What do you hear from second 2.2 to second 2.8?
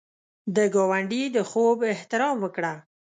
وکړه